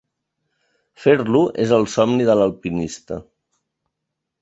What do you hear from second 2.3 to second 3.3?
de l'alpinista.